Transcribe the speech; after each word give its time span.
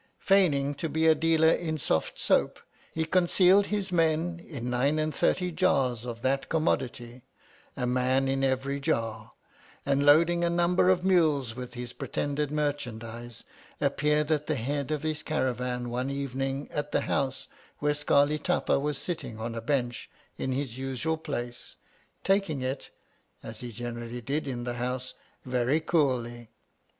Feigning 0.17 0.73
to 0.73 0.89
be 0.89 1.05
a 1.05 1.13
dealer 1.13 1.51
in 1.51 1.77
soft 1.77 2.19
soap, 2.19 2.59
he 2.91 3.05
concealed 3.05 3.67
his 3.67 3.91
men 3.91 4.39
in 4.47 4.67
nine 4.67 4.97
and 4.97 5.13
thirty 5.13 5.51
jars 5.51 6.05
of 6.05 6.23
that 6.23 6.49
commodity, 6.49 7.21
a 7.77 7.85
man 7.85 8.27
in 8.27 8.43
every 8.43 8.79
jar; 8.79 9.33
and, 9.85 10.03
loading 10.03 10.43
a 10.43 10.49
number 10.49 10.89
of 10.89 11.03
mules 11.03 11.55
with 11.55 11.73
this 11.73 11.93
pretended 11.93 12.49
merchandise, 12.49 13.43
appeared 13.79 14.31
at 14.31 14.47
the 14.47 14.55
head 14.55 14.89
of 14.89 15.03
his 15.03 15.21
caravan 15.21 15.87
one 15.91 16.09
evening 16.09 16.67
at 16.71 16.91
the 16.91 17.01
House, 17.01 17.45
where 17.77 17.93
Scarli 17.93 18.39
Tapa 18.41 18.79
was 18.79 18.97
sitting 18.97 19.37
on 19.39 19.53
a 19.53 19.61
bench 19.61 20.09
in 20.35 20.51
his 20.51 20.79
usual 20.79 21.15
place, 21.17 21.75
taking 22.23 22.63
it 22.63 22.89
(as 23.43 23.59
he 23.59 23.71
gene 23.71 23.93
rally 23.99 24.19
did 24.19 24.47
in 24.47 24.63
the 24.63 24.73
House) 24.81 25.13
very 25.45 25.79
coolly. 25.79 26.49